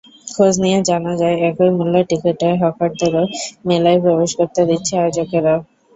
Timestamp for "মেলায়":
3.67-3.99